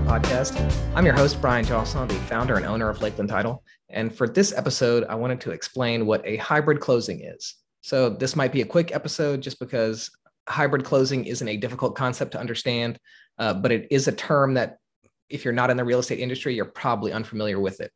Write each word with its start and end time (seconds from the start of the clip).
Title 0.00 0.20
podcast. 0.20 0.94
I'm 0.94 1.04
your 1.04 1.14
host, 1.14 1.40
Brian 1.40 1.64
Jocelyn, 1.64 2.08
the 2.08 2.14
founder 2.14 2.56
and 2.56 2.64
owner 2.64 2.88
of 2.88 3.02
Lakeland 3.02 3.28
Title. 3.28 3.62
And 3.88 4.14
for 4.14 4.28
this 4.28 4.52
episode, 4.52 5.04
I 5.04 5.14
wanted 5.14 5.40
to 5.42 5.50
explain 5.50 6.06
what 6.06 6.24
a 6.24 6.36
hybrid 6.36 6.80
closing 6.80 7.20
is. 7.20 7.56
So, 7.82 8.10
this 8.10 8.36
might 8.36 8.52
be 8.52 8.60
a 8.60 8.66
quick 8.66 8.94
episode 8.94 9.40
just 9.40 9.58
because 9.58 10.10
hybrid 10.48 10.84
closing 10.84 11.24
isn't 11.24 11.46
a 11.46 11.56
difficult 11.56 11.96
concept 11.96 12.32
to 12.32 12.40
understand, 12.40 12.98
uh, 13.38 13.54
but 13.54 13.72
it 13.72 13.88
is 13.90 14.06
a 14.06 14.12
term 14.12 14.54
that, 14.54 14.78
if 15.28 15.44
you're 15.44 15.54
not 15.54 15.70
in 15.70 15.76
the 15.76 15.84
real 15.84 16.00
estate 16.00 16.20
industry, 16.20 16.54
you're 16.54 16.66
probably 16.66 17.12
unfamiliar 17.12 17.60
with 17.60 17.80
it. 17.80 17.90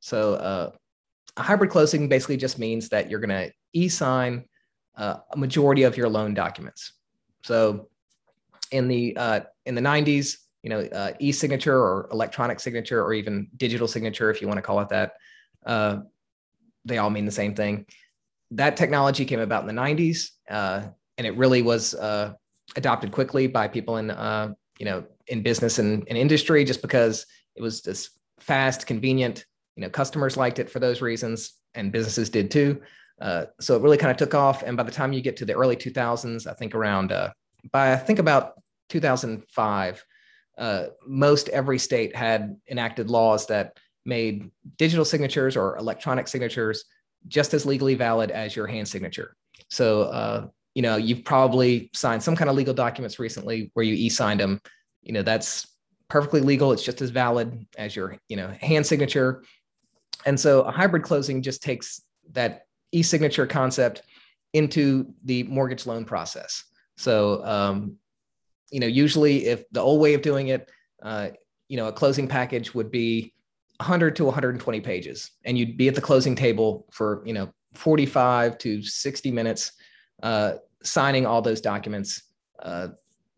So, 0.00 0.34
uh, 0.34 0.70
a 1.36 1.42
hybrid 1.42 1.70
closing 1.70 2.08
basically 2.08 2.36
just 2.36 2.58
means 2.58 2.88
that 2.90 3.10
you're 3.10 3.20
going 3.20 3.30
to 3.30 3.52
e 3.72 3.88
sign 3.88 4.44
uh, 4.96 5.16
a 5.32 5.36
majority 5.36 5.84
of 5.84 5.96
your 5.96 6.08
loan 6.08 6.34
documents. 6.34 6.92
So, 7.44 7.88
in 8.72 8.88
the 8.88 9.16
uh, 9.16 9.40
in 9.66 9.74
the 9.74 9.80
90s, 9.80 10.36
you 10.62 10.70
know, 10.70 10.80
uh, 10.80 11.12
e-signature 11.18 11.76
or 11.76 12.08
electronic 12.12 12.60
signature 12.60 13.02
or 13.02 13.12
even 13.12 13.48
digital 13.56 13.88
signature, 13.88 14.30
if 14.30 14.40
you 14.40 14.48
want 14.48 14.58
to 14.58 14.62
call 14.62 14.80
it 14.80 14.88
that, 14.90 15.12
uh, 15.64 16.00
they 16.84 16.98
all 16.98 17.10
mean 17.10 17.24
the 17.24 17.32
same 17.32 17.54
thing. 17.54 17.86
That 18.52 18.76
technology 18.76 19.24
came 19.24 19.40
about 19.40 19.68
in 19.68 19.74
the 19.74 19.80
90s, 19.80 20.30
uh, 20.50 20.88
and 21.18 21.26
it 21.26 21.36
really 21.36 21.62
was 21.62 21.94
uh, 21.94 22.34
adopted 22.76 23.12
quickly 23.12 23.46
by 23.46 23.68
people 23.68 23.98
in 23.98 24.10
uh, 24.10 24.54
you 24.78 24.86
know 24.86 25.04
in 25.28 25.42
business 25.42 25.78
and, 25.78 26.06
and 26.08 26.18
industry, 26.18 26.64
just 26.64 26.82
because 26.82 27.26
it 27.54 27.62
was 27.62 27.82
this 27.82 28.10
fast, 28.40 28.86
convenient. 28.86 29.44
You 29.76 29.82
know, 29.82 29.90
customers 29.90 30.36
liked 30.36 30.58
it 30.58 30.68
for 30.68 30.80
those 30.80 31.00
reasons, 31.00 31.52
and 31.74 31.92
businesses 31.92 32.28
did 32.28 32.50
too. 32.50 32.80
Uh, 33.20 33.46
so 33.60 33.76
it 33.76 33.82
really 33.82 33.98
kind 33.98 34.10
of 34.10 34.16
took 34.16 34.34
off. 34.34 34.62
And 34.62 34.76
by 34.76 34.82
the 34.82 34.90
time 34.90 35.12
you 35.12 35.20
get 35.20 35.36
to 35.36 35.44
the 35.44 35.52
early 35.52 35.76
2000s, 35.76 36.46
I 36.46 36.54
think 36.54 36.74
around 36.74 37.12
by 37.70 37.92
I 37.92 37.96
think 37.96 38.18
about 38.18 38.54
2005, 38.88 40.04
uh, 40.60 40.88
most 41.06 41.48
every 41.48 41.78
state 41.78 42.14
had 42.14 42.56
enacted 42.70 43.10
laws 43.10 43.46
that 43.46 43.78
made 44.04 44.50
digital 44.76 45.04
signatures 45.04 45.56
or 45.56 45.76
electronic 45.78 46.28
signatures 46.28 46.84
just 47.28 47.54
as 47.54 47.66
legally 47.66 47.94
valid 47.94 48.30
as 48.30 48.54
your 48.54 48.66
hand 48.66 48.86
signature. 48.86 49.36
So, 49.68 50.02
uh, 50.02 50.46
you 50.74 50.82
know, 50.82 50.96
you've 50.96 51.24
probably 51.24 51.90
signed 51.94 52.22
some 52.22 52.36
kind 52.36 52.50
of 52.50 52.56
legal 52.56 52.74
documents 52.74 53.18
recently 53.18 53.70
where 53.74 53.84
you 53.84 53.94
e-signed 53.94 54.40
them. 54.40 54.60
You 55.02 55.14
know, 55.14 55.22
that's 55.22 55.66
perfectly 56.08 56.40
legal. 56.40 56.72
It's 56.72 56.84
just 56.84 57.00
as 57.00 57.10
valid 57.10 57.66
as 57.78 57.96
your, 57.96 58.16
you 58.28 58.36
know, 58.36 58.54
hand 58.60 58.86
signature. 58.86 59.42
And 60.26 60.38
so 60.38 60.62
a 60.62 60.70
hybrid 60.70 61.02
closing 61.02 61.42
just 61.42 61.62
takes 61.62 62.02
that 62.32 62.66
e-signature 62.92 63.46
concept 63.46 64.02
into 64.52 65.14
the 65.24 65.44
mortgage 65.44 65.86
loan 65.86 66.04
process. 66.04 66.64
So, 66.96 67.44
um, 67.44 67.96
you 68.70 68.80
know, 68.80 68.86
usually 68.86 69.46
if 69.46 69.68
the 69.70 69.80
old 69.80 70.00
way 70.00 70.14
of 70.14 70.22
doing 70.22 70.48
it, 70.48 70.70
uh, 71.02 71.28
you 71.68 71.76
know, 71.76 71.88
a 71.88 71.92
closing 71.92 72.28
package 72.28 72.74
would 72.74 72.90
be 72.90 73.34
100 73.78 74.16
to 74.16 74.24
120 74.24 74.80
pages, 74.80 75.30
and 75.44 75.56
you'd 75.56 75.76
be 75.76 75.88
at 75.88 75.94
the 75.94 76.00
closing 76.00 76.34
table 76.34 76.86
for 76.90 77.22
you 77.24 77.32
know 77.32 77.52
45 77.74 78.58
to 78.58 78.82
60 78.82 79.30
minutes, 79.30 79.72
uh, 80.22 80.54
signing 80.82 81.26
all 81.26 81.42
those 81.42 81.60
documents, 81.60 82.22
uh, 82.62 82.88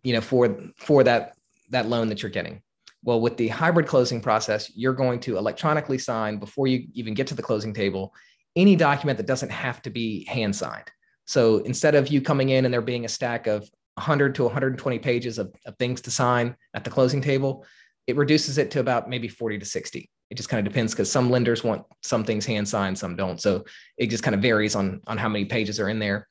you 0.02 0.12
know, 0.12 0.20
for 0.20 0.56
for 0.76 1.04
that 1.04 1.36
that 1.70 1.88
loan 1.88 2.08
that 2.08 2.22
you're 2.22 2.30
getting. 2.30 2.62
Well, 3.04 3.20
with 3.20 3.36
the 3.36 3.48
hybrid 3.48 3.86
closing 3.86 4.20
process, 4.20 4.70
you're 4.76 4.92
going 4.92 5.18
to 5.20 5.36
electronically 5.36 5.98
sign 5.98 6.38
before 6.38 6.68
you 6.68 6.86
even 6.94 7.14
get 7.14 7.26
to 7.28 7.34
the 7.34 7.42
closing 7.42 7.74
table 7.74 8.14
any 8.54 8.76
document 8.76 9.16
that 9.16 9.26
doesn't 9.26 9.50
have 9.50 9.82
to 9.82 9.90
be 9.90 10.24
hand 10.26 10.54
signed. 10.54 10.90
So 11.24 11.58
instead 11.58 11.94
of 11.94 12.08
you 12.08 12.20
coming 12.20 12.50
in 12.50 12.64
and 12.64 12.74
there 12.74 12.82
being 12.82 13.04
a 13.04 13.08
stack 13.08 13.46
of 13.46 13.70
100 13.94 14.34
to 14.36 14.44
120 14.44 14.98
pages 14.98 15.38
of, 15.38 15.54
of 15.66 15.76
things 15.78 16.00
to 16.02 16.10
sign 16.10 16.56
at 16.74 16.84
the 16.84 16.90
closing 16.90 17.20
table, 17.20 17.64
it 18.06 18.16
reduces 18.16 18.58
it 18.58 18.70
to 18.72 18.80
about 18.80 19.08
maybe 19.08 19.28
40 19.28 19.58
to 19.58 19.64
60. 19.64 20.10
It 20.30 20.34
just 20.34 20.48
kind 20.48 20.66
of 20.66 20.72
depends 20.72 20.92
because 20.92 21.12
some 21.12 21.30
lenders 21.30 21.62
want 21.62 21.84
some 22.02 22.24
things 22.24 22.46
hand 22.46 22.68
signed, 22.68 22.98
some 22.98 23.16
don't. 23.16 23.40
So 23.40 23.64
it 23.98 24.08
just 24.08 24.22
kind 24.22 24.34
of 24.34 24.40
varies 24.40 24.74
on, 24.74 25.00
on 25.06 25.18
how 25.18 25.28
many 25.28 25.44
pages 25.44 25.78
are 25.78 25.88
in 25.88 25.98
there. 25.98 26.26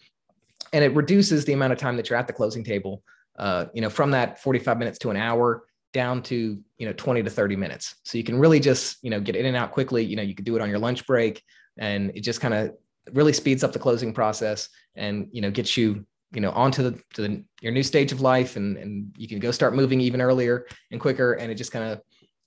And 0.73 0.83
it 0.83 0.95
reduces 0.95 1.45
the 1.45 1.53
amount 1.53 1.73
of 1.73 1.79
time 1.79 1.97
that 1.97 2.09
you're 2.09 2.17
at 2.17 2.27
the 2.27 2.33
closing 2.33 2.63
table, 2.63 3.03
uh, 3.37 3.65
you 3.73 3.81
know, 3.81 3.89
from 3.89 4.11
that 4.11 4.41
45 4.41 4.77
minutes 4.79 4.97
to 4.99 5.11
an 5.11 5.17
hour 5.17 5.63
down 5.93 6.23
to, 6.23 6.59
you 6.77 6.85
know, 6.85 6.93
20 6.93 7.23
to 7.23 7.29
30 7.29 7.55
minutes. 7.55 7.95
So 8.03 8.17
you 8.17 8.23
can 8.23 8.39
really 8.39 8.59
just, 8.59 8.97
you 9.03 9.09
know, 9.09 9.19
get 9.19 9.35
in 9.35 9.45
and 9.45 9.57
out 9.57 9.71
quickly. 9.71 10.03
You 10.03 10.15
know, 10.15 10.23
you 10.23 10.33
could 10.33 10.45
do 10.45 10.55
it 10.55 10.61
on 10.61 10.69
your 10.69 10.79
lunch 10.79 11.05
break 11.05 11.43
and 11.77 12.11
it 12.15 12.21
just 12.21 12.41
kind 12.41 12.53
of 12.53 12.71
really 13.13 13.33
speeds 13.33 13.63
up 13.63 13.73
the 13.73 13.79
closing 13.79 14.13
process 14.13 14.69
and, 14.95 15.27
you 15.31 15.41
know, 15.41 15.51
gets 15.51 15.75
you 15.77 16.05
you 16.31 16.41
know 16.41 16.51
onto 16.51 16.83
the 16.83 16.99
to 17.13 17.21
the, 17.21 17.43
your 17.61 17.71
new 17.71 17.83
stage 17.83 18.11
of 18.11 18.21
life 18.21 18.55
and 18.55 18.77
and 18.77 19.11
you 19.17 19.27
can 19.27 19.39
go 19.39 19.51
start 19.51 19.75
moving 19.75 19.99
even 19.99 20.21
earlier 20.21 20.65
and 20.91 20.99
quicker. 20.99 21.33
And 21.33 21.51
it 21.51 21.55
just 21.55 21.71
kind 21.71 21.91
of 21.91 22.01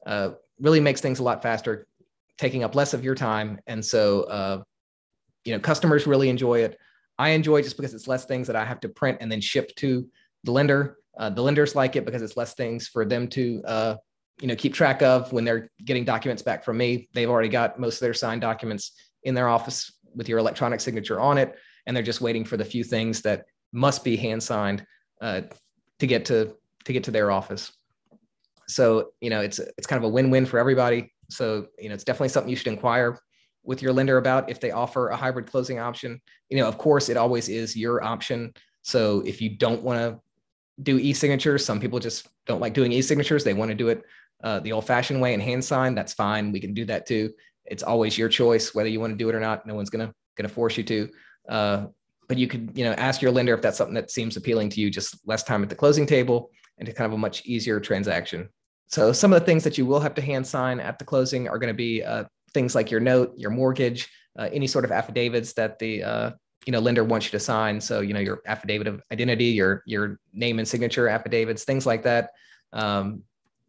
uh, 0.06 0.34
really 0.60 0.80
makes 0.80 1.00
things 1.00 1.18
a 1.18 1.22
lot 1.22 1.42
faster 1.42 1.86
taking 2.36 2.64
up 2.64 2.74
less 2.74 2.94
of 2.94 3.04
your 3.04 3.14
time. 3.14 3.60
And 3.66 3.84
so 3.84 4.22
uh, 4.24 4.62
you 5.44 5.52
know 5.52 5.60
customers 5.60 6.06
really 6.06 6.28
enjoy 6.28 6.60
it. 6.60 6.78
I 7.18 7.30
enjoy 7.30 7.58
it 7.58 7.62
just 7.64 7.76
because 7.76 7.94
it's 7.94 8.08
less 8.08 8.24
things 8.24 8.48
that 8.48 8.56
i 8.56 8.64
have 8.64 8.80
to 8.80 8.88
print 8.88 9.18
and 9.20 9.30
then 9.30 9.40
ship 9.40 9.74
to 9.76 10.06
the 10.42 10.52
lender. 10.52 10.98
Uh, 11.16 11.30
the 11.30 11.42
lenders 11.42 11.76
like 11.76 11.94
it 11.94 12.04
because 12.04 12.22
it's 12.22 12.36
less 12.36 12.54
things 12.54 12.88
for 12.88 13.04
them 13.04 13.28
to 13.28 13.62
uh, 13.66 13.96
you 14.40 14.48
know 14.48 14.56
keep 14.56 14.74
track 14.74 15.02
of 15.02 15.32
when 15.32 15.44
they're 15.44 15.70
getting 15.84 16.04
documents 16.04 16.42
back 16.42 16.64
from 16.64 16.78
me. 16.78 17.08
They've 17.12 17.30
already 17.30 17.50
got 17.50 17.78
most 17.78 17.96
of 17.96 18.00
their 18.00 18.14
signed 18.14 18.40
documents 18.40 18.92
in 19.22 19.34
their 19.34 19.48
office 19.48 19.92
with 20.14 20.28
your 20.28 20.38
electronic 20.38 20.80
signature 20.80 21.20
on 21.20 21.38
it. 21.38 21.54
And 21.86 21.94
they're 21.94 22.02
just 22.02 22.20
waiting 22.20 22.44
for 22.44 22.56
the 22.56 22.64
few 22.64 22.82
things 22.82 23.20
that 23.22 23.44
must 23.74 24.04
be 24.04 24.16
hand 24.16 24.42
signed 24.42 24.86
uh, 25.20 25.42
to 25.98 26.06
get 26.06 26.24
to 26.26 26.54
to 26.84 26.92
get 26.92 27.04
to 27.04 27.10
their 27.10 27.30
office. 27.30 27.72
So 28.68 29.10
you 29.20 29.28
know 29.28 29.40
it's 29.40 29.58
it's 29.58 29.86
kind 29.86 30.02
of 30.02 30.08
a 30.08 30.12
win-win 30.12 30.46
for 30.46 30.58
everybody. 30.58 31.12
So 31.28 31.66
you 31.78 31.88
know 31.88 31.94
it's 31.94 32.04
definitely 32.04 32.28
something 32.28 32.48
you 32.48 32.56
should 32.56 32.68
inquire 32.68 33.18
with 33.64 33.82
your 33.82 33.92
lender 33.92 34.18
about 34.18 34.48
if 34.48 34.60
they 34.60 34.70
offer 34.70 35.08
a 35.08 35.16
hybrid 35.16 35.46
closing 35.46 35.78
option. 35.78 36.20
You 36.50 36.58
know, 36.58 36.68
of 36.68 36.78
course, 36.78 37.08
it 37.08 37.16
always 37.16 37.48
is 37.48 37.76
your 37.76 38.04
option. 38.04 38.52
So 38.82 39.22
if 39.26 39.40
you 39.40 39.56
don't 39.56 39.82
want 39.82 39.98
to 39.98 40.20
do 40.82 40.98
e-signatures, 40.98 41.64
some 41.64 41.80
people 41.80 41.98
just 41.98 42.28
don't 42.46 42.60
like 42.60 42.74
doing 42.74 42.92
e-signatures. 42.92 43.42
They 43.42 43.54
want 43.54 43.70
to 43.70 43.74
do 43.74 43.88
it 43.88 44.02
uh, 44.42 44.60
the 44.60 44.72
old-fashioned 44.72 45.20
way 45.20 45.32
and 45.32 45.42
hand 45.42 45.64
sign. 45.64 45.94
That's 45.94 46.12
fine. 46.12 46.52
We 46.52 46.60
can 46.60 46.74
do 46.74 46.84
that 46.84 47.06
too. 47.06 47.32
It's 47.64 47.82
always 47.82 48.18
your 48.18 48.28
choice 48.28 48.74
whether 48.74 48.88
you 48.90 49.00
want 49.00 49.14
to 49.14 49.16
do 49.16 49.30
it 49.30 49.34
or 49.34 49.40
not. 49.40 49.66
No 49.66 49.74
one's 49.74 49.90
gonna 49.90 50.12
gonna 50.36 50.48
force 50.48 50.76
you 50.76 50.84
to. 50.84 51.08
Uh, 51.48 51.86
but 52.28 52.38
you 52.38 52.46
could 52.46 52.70
you 52.74 52.84
know 52.84 52.92
ask 52.92 53.22
your 53.22 53.30
lender 53.30 53.54
if 53.54 53.62
that's 53.62 53.78
something 53.78 53.94
that 53.94 54.10
seems 54.10 54.36
appealing 54.36 54.68
to 54.70 54.80
you 54.80 54.90
just 54.90 55.16
less 55.26 55.42
time 55.42 55.62
at 55.62 55.68
the 55.68 55.74
closing 55.74 56.06
table 56.06 56.50
and 56.78 56.86
to 56.86 56.92
kind 56.92 57.06
of 57.06 57.12
a 57.12 57.18
much 57.18 57.44
easier 57.46 57.80
transaction. 57.80 58.48
So 58.88 59.12
some 59.12 59.32
of 59.32 59.40
the 59.40 59.46
things 59.46 59.64
that 59.64 59.78
you 59.78 59.86
will 59.86 60.00
have 60.00 60.14
to 60.14 60.22
hand 60.22 60.46
sign 60.46 60.80
at 60.80 60.98
the 60.98 61.04
closing 61.04 61.48
are 61.48 61.58
going 61.58 61.72
to 61.72 61.76
be 61.76 62.02
uh, 62.02 62.24
things 62.52 62.74
like 62.74 62.90
your 62.90 63.00
note 63.00 63.34
your 63.36 63.50
mortgage 63.50 64.08
uh, 64.38 64.48
any 64.52 64.66
sort 64.66 64.84
of 64.84 64.92
affidavits 64.92 65.52
that 65.54 65.78
the 65.78 66.02
uh, 66.02 66.30
you 66.66 66.72
know 66.72 66.80
lender 66.80 67.04
wants 67.04 67.26
you 67.26 67.32
to 67.32 67.40
sign. 67.40 67.80
So 67.80 68.00
you 68.00 68.14
know 68.14 68.20
your 68.20 68.40
affidavit 68.46 68.86
of 68.86 69.02
identity 69.12 69.46
your 69.46 69.82
your 69.86 70.18
name 70.32 70.58
and 70.58 70.66
signature 70.66 71.08
affidavits 71.08 71.64
things 71.64 71.86
like 71.86 72.02
that. 72.04 72.30
Um, 72.72 73.22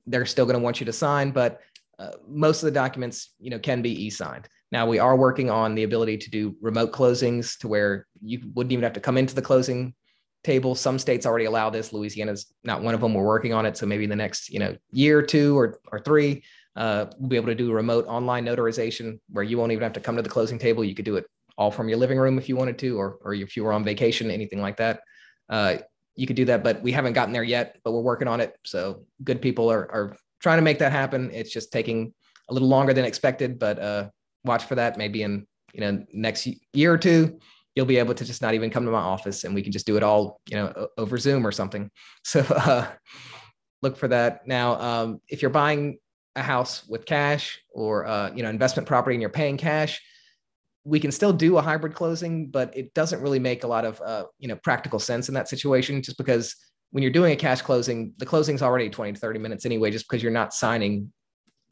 they're 0.08 0.26
still 0.26 0.46
going 0.46 0.58
to 0.58 0.64
want 0.64 0.80
you 0.80 0.86
to 0.86 0.94
sign 0.94 1.32
but 1.32 1.62
uh, 1.98 2.12
most 2.28 2.62
of 2.62 2.68
the 2.68 2.72
documents 2.72 3.34
you 3.40 3.50
know 3.50 3.60
can 3.60 3.82
be 3.82 4.06
e-signed 4.06 4.48
now 4.76 4.86
we 4.86 5.00
are 5.00 5.16
working 5.16 5.50
on 5.50 5.74
the 5.74 5.84
ability 5.84 6.18
to 6.18 6.30
do 6.30 6.54
remote 6.60 6.92
closings 6.92 7.58
to 7.60 7.66
where 7.70 8.08
you 8.22 8.42
wouldn't 8.56 8.74
even 8.74 8.84
have 8.84 8.92
to 8.92 9.00
come 9.00 9.18
into 9.18 9.34
the 9.34 9.42
closing 9.42 9.94
table. 10.44 10.76
Some 10.76 11.00
states 11.00 11.26
already 11.26 11.46
allow 11.46 11.70
this. 11.70 11.94
Louisiana's 11.94 12.54
not 12.66 12.82
one 12.82 12.94
of 12.94 13.00
them. 13.00 13.14
We're 13.14 13.24
working 13.24 13.54
on 13.54 13.66
it. 13.66 13.78
So 13.78 13.86
maybe 13.86 14.04
in 14.04 14.10
the 14.10 14.18
next, 14.18 14.50
you 14.50 14.60
know, 14.60 14.76
year 14.92 15.18
or 15.18 15.22
two 15.22 15.58
or, 15.58 15.80
or 15.94 16.02
three, 16.02 16.44
uh, 16.76 17.06
we'll 17.18 17.30
be 17.30 17.38
able 17.38 17.48
to 17.48 17.56
do 17.56 17.72
remote 17.72 18.06
online 18.08 18.46
notarization 18.46 19.18
where 19.30 19.46
you 19.46 19.58
won't 19.58 19.72
even 19.72 19.82
have 19.84 19.94
to 19.94 20.02
come 20.02 20.18
to 20.18 20.22
the 20.22 20.28
closing 20.28 20.60
table. 20.60 20.84
You 20.84 20.94
could 20.94 21.06
do 21.06 21.16
it 21.16 21.26
all 21.58 21.72
from 21.72 21.88
your 21.88 21.98
living 21.98 22.18
room 22.18 22.38
if 22.38 22.50
you 22.50 22.58
wanted 22.58 22.78
to, 22.80 23.00
or, 23.00 23.18
or 23.24 23.34
if 23.34 23.56
you 23.56 23.64
were 23.64 23.72
on 23.72 23.86
vacation, 23.86 24.30
anything 24.30 24.60
like 24.60 24.76
that. 24.76 25.00
Uh, 25.48 25.78
you 26.18 26.28
could 26.28 26.36
do 26.36 26.44
that, 26.46 26.66
but 26.66 26.82
we 26.82 26.92
haven't 26.92 27.14
gotten 27.14 27.34
there 27.34 27.44
yet, 27.44 27.78
but 27.86 27.94
we're 27.94 28.02
working 28.02 28.28
on 28.28 28.42
it. 28.42 28.58
So 28.66 29.06
good 29.24 29.42
people 29.42 29.72
are, 29.72 29.90
are 29.90 30.18
trying 30.42 30.58
to 30.58 30.64
make 30.64 30.80
that 30.80 30.92
happen. 30.92 31.32
It's 31.32 31.54
just 31.54 31.72
taking 31.72 32.14
a 32.50 32.54
little 32.54 32.68
longer 32.68 32.94
than 32.94 33.06
expected, 33.06 33.58
but 33.58 33.80
uh, 33.80 34.10
watch 34.46 34.66
for 34.66 34.76
that. 34.76 34.98
Maybe 34.98 35.24
in 35.24 35.46
you 35.74 35.82
know 35.82 36.06
next 36.14 36.48
year 36.74 36.94
or 36.94 36.98
two, 36.98 37.40
you'll 37.76 37.86
be 37.86 37.98
able 37.98 38.14
to 38.14 38.26
just 38.26 38.42
not 38.42 38.54
even 38.54 38.70
come 38.70 38.86
to 38.86 38.92
my 38.92 39.00
office, 39.00 39.44
and 39.44 39.54
we 39.54 39.62
can 39.62 39.72
just 39.72 39.86
do 39.86 39.98
it 39.98 40.04
all 40.04 40.42
you 40.50 40.56
know 40.56 40.88
over 40.98 41.18
Zoom 41.18 41.46
or 41.46 41.52
something. 41.52 41.92
So 42.24 42.40
uh, 42.42 42.88
look 43.82 43.98
for 43.98 44.08
that. 44.08 44.48
Now, 44.48 44.80
um, 44.80 45.22
if 45.28 45.42
you're 45.42 45.52
buying 45.52 46.00
a 46.36 46.42
house 46.42 46.86
with 46.88 47.06
cash 47.06 47.62
or 47.74 48.06
uh, 48.06 48.32
you 48.34 48.44
know 48.44 48.50
investment 48.50 48.88
property 48.88 49.16
and 49.16 49.22
you're 49.22 49.30
paying 49.30 49.58
cash, 49.58 50.02
we 50.84 51.00
can 51.00 51.12
still 51.12 51.34
do 51.34 51.58
a 51.58 51.62
hybrid 51.62 51.94
closing, 51.94 52.48
but 52.48 52.76
it 52.76 52.94
doesn't 52.94 53.22
really 53.22 53.40
make 53.40 53.64
a 53.64 53.68
lot 53.68 53.86
of 53.86 54.02
uh, 54.02 54.26
you 54.40 54.48
know 54.48 54.56
practical 54.56 55.00
sense 55.00 55.28
in 55.28 55.36
that 55.36 55.50
situation, 55.50 56.02
just 56.02 56.18
because 56.18 56.56
when 56.92 57.02
you're 57.02 57.12
doing 57.12 57.34
a 57.34 57.36
cash 57.36 57.62
closing, 57.62 58.14
the 58.20 58.26
closing's 58.26 58.62
already 58.62 58.90
20 58.90 59.14
to 59.14 59.20
30 59.20 59.40
minutes 59.40 59.66
anyway, 59.66 59.92
just 59.92 60.08
because 60.08 60.24
you're 60.24 60.32
not 60.32 60.54
signing 60.54 61.12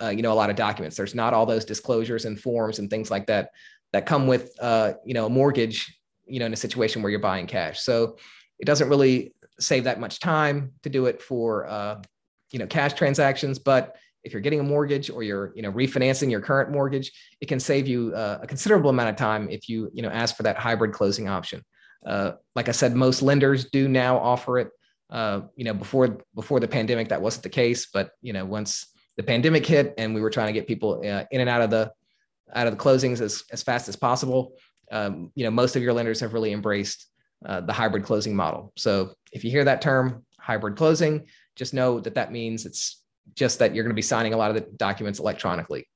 uh, 0.01 0.09
you 0.09 0.21
know 0.21 0.33
a 0.33 0.35
lot 0.35 0.49
of 0.49 0.55
documents 0.55 0.95
there's 0.95 1.15
not 1.15 1.33
all 1.33 1.45
those 1.45 1.65
disclosures 1.65 2.25
and 2.25 2.39
forms 2.39 2.79
and 2.79 2.89
things 2.89 3.11
like 3.11 3.27
that 3.27 3.51
that 3.91 4.05
come 4.05 4.27
with 4.27 4.51
uh, 4.61 4.93
you 5.05 5.13
know 5.13 5.25
a 5.25 5.29
mortgage 5.29 5.99
you 6.25 6.39
know 6.39 6.45
in 6.45 6.53
a 6.53 6.57
situation 6.57 7.01
where 7.01 7.11
you're 7.11 7.19
buying 7.19 7.47
cash 7.47 7.81
so 7.81 8.17
it 8.59 8.65
doesn't 8.65 8.89
really 8.89 9.33
save 9.59 9.83
that 9.85 9.99
much 9.99 10.19
time 10.19 10.71
to 10.83 10.89
do 10.89 11.05
it 11.05 11.21
for 11.21 11.67
uh, 11.67 12.01
you 12.51 12.59
know 12.59 12.67
cash 12.67 12.93
transactions, 12.93 13.59
but 13.59 13.95
if 14.23 14.31
you're 14.31 14.41
getting 14.41 14.61
a 14.61 14.63
mortgage 14.63 15.09
or 15.09 15.23
you're 15.23 15.51
you 15.55 15.61
know 15.61 15.71
refinancing 15.71 16.31
your 16.31 16.41
current 16.41 16.71
mortgage, 16.71 17.11
it 17.41 17.47
can 17.47 17.59
save 17.59 17.87
you 17.87 18.13
uh, 18.15 18.39
a 18.41 18.47
considerable 18.47 18.89
amount 18.89 19.09
of 19.09 19.15
time 19.15 19.49
if 19.49 19.67
you 19.67 19.89
you 19.93 20.01
know 20.01 20.09
ask 20.09 20.35
for 20.35 20.43
that 20.43 20.57
hybrid 20.57 20.93
closing 20.93 21.27
option. 21.27 21.63
Uh, 22.05 22.33
like 22.55 22.69
I 22.69 22.73
said, 22.73 22.95
most 22.95 23.21
lenders 23.21 23.69
do 23.69 23.87
now 23.87 24.17
offer 24.17 24.59
it. 24.59 24.69
Uh, 25.09 25.41
you 25.55 25.63
know, 25.63 25.73
before 25.73 26.19
before 26.35 26.59
the 26.59 26.67
pandemic, 26.67 27.09
that 27.09 27.21
wasn't 27.21 27.43
the 27.43 27.49
case, 27.49 27.87
but 27.93 28.11
you 28.21 28.33
know, 28.33 28.45
once 28.45 28.87
the 29.17 29.23
pandemic 29.23 29.65
hit 29.65 29.93
and 29.97 30.13
we 30.15 30.21
were 30.21 30.29
trying 30.29 30.47
to 30.47 30.53
get 30.53 30.67
people 30.67 31.01
uh, 31.05 31.23
in 31.31 31.41
and 31.41 31.49
out 31.49 31.61
of 31.61 31.69
the 31.69 31.91
out 32.55 32.67
of 32.67 32.77
the 32.77 32.79
closings 32.79 33.19
as, 33.21 33.43
as 33.51 33.63
fast 33.63 33.89
as 33.89 33.95
possible, 33.95 34.53
um, 34.91 35.31
you 35.33 35.43
know, 35.43 35.51
most 35.51 35.75
of 35.75 35.81
your 35.81 35.93
lenders 35.93 36.19
have 36.19 36.33
really 36.33 36.53
embraced 36.53 37.07
uh, 37.45 37.61
the 37.61 37.73
hybrid 37.73 38.03
closing 38.03 38.35
model. 38.35 38.71
So 38.77 39.13
if 39.31 39.43
you 39.43 39.49
hear 39.49 39.63
that 39.63 39.81
term, 39.81 40.23
hybrid 40.39 40.75
closing, 40.75 41.25
just 41.55 41.73
know 41.73 41.99
that 41.99 42.15
that 42.15 42.31
means 42.31 42.65
it's 42.65 43.01
just 43.35 43.59
that 43.59 43.73
you're 43.73 43.83
going 43.83 43.91
to 43.91 43.95
be 43.95 44.01
signing 44.03 44.33
a 44.33 44.37
lot 44.37 44.51
of 44.51 44.55
the 44.55 44.61
documents 44.77 45.19
electronically. 45.19 45.87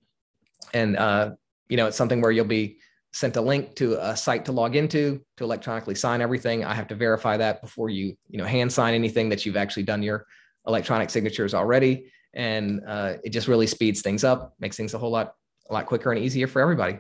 And, 0.73 0.97
uh, 0.97 1.31
you 1.69 1.77
know, 1.77 1.87
it's 1.87 1.97
something 1.97 2.21
where 2.21 2.31
you'll 2.31 2.45
be 2.45 2.79
sent 3.13 3.37
a 3.37 3.41
link 3.41 3.75
to 3.75 3.93
a 4.05 4.15
site 4.15 4.45
to 4.45 4.51
log 4.51 4.75
into 4.75 5.21
to 5.37 5.43
electronically 5.43 5.95
sign 5.95 6.21
everything. 6.21 6.63
I 6.63 6.73
have 6.73 6.87
to 6.87 6.95
verify 6.95 7.37
that 7.37 7.61
before 7.61 7.89
you, 7.89 8.15
you 8.29 8.37
know, 8.37 8.45
hand 8.45 8.71
sign 8.71 8.93
anything 8.93 9.29
that 9.29 9.45
you've 9.45 9.57
actually 9.57 9.83
done 9.83 10.03
your 10.03 10.25
electronic 10.65 11.09
signatures 11.09 11.53
already. 11.53 12.11
And 12.38 12.81
uh, 12.88 13.16
it 13.24 13.31
just 13.31 13.48
really 13.48 13.68
speeds 13.68 14.01
things 14.01 14.24
up, 14.24 14.54
makes 14.60 14.78
things 14.78 14.94
a 14.94 15.00
whole 15.00 15.10
lot, 15.10 15.34
a 15.69 15.74
lot 15.74 15.88
quicker 15.88 16.12
and 16.12 16.24
easier 16.24 16.48
for 16.48 16.62
everybody. 16.62 17.00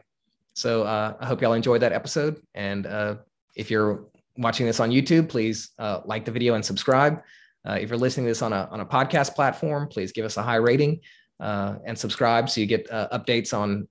So 0.53 0.83
uh, 0.83 1.15
I 1.19 1.25
hope 1.27 1.41
y'all 1.41 1.53
enjoyed 1.53 1.81
that 1.83 1.93
episode. 1.93 2.41
And 2.55 2.87
uh, 2.87 3.17
if 3.55 3.69
you're 3.69 4.05
watching 4.35 4.65
this 4.65 4.79
on 4.79 4.89
YouTube, 4.89 5.29
please 5.29 5.69
uh, 5.77 6.01
like 6.05 6.25
the 6.25 6.31
video 6.31 6.55
and 6.55 6.65
subscribe. 6.65 7.21
Uh, 7.63 7.77
if 7.79 7.89
you're 7.89 7.99
listening 7.99 8.25
to 8.25 8.31
this 8.31 8.41
on 8.41 8.51
a, 8.51 8.67
on 8.71 8.79
a 8.79 8.85
podcast 8.85 9.35
platform, 9.35 9.87
please 9.87 10.11
give 10.11 10.25
us 10.25 10.37
a 10.37 10.41
high 10.41 10.55
rating 10.55 10.99
uh, 11.39 11.75
and 11.85 11.95
subscribe 11.95 12.49
so 12.49 12.59
you 12.59 12.65
get 12.65 12.89
updates 12.89 13.55
on 13.55 13.87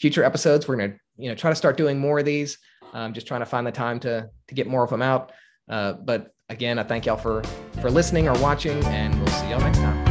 future 0.00 0.24
episodes. 0.24 0.66
We're 0.66 0.76
to 0.76 0.94
you 1.16 1.28
know 1.28 1.36
try 1.36 1.50
to 1.50 1.56
start 1.56 1.76
doing 1.76 1.98
more 2.00 2.18
of 2.18 2.24
these. 2.24 2.58
I'm 2.92 3.12
just 3.12 3.28
trying 3.28 3.40
to 3.40 3.46
find 3.46 3.64
the 3.64 3.72
time 3.72 4.00
to 4.00 4.28
to 4.48 4.54
get 4.54 4.66
more 4.66 4.82
of 4.82 4.90
them 4.90 5.02
out. 5.02 5.30
But 5.68 6.34
again, 6.48 6.80
I 6.80 6.82
thank 6.82 7.06
y'all 7.06 7.16
for 7.16 7.44
for 7.80 7.90
listening 7.90 8.28
or 8.28 8.36
watching, 8.40 8.82
and 8.86 9.16
we'll 9.16 9.28
see 9.28 9.50
y'all 9.50 9.60
next. 9.60 10.07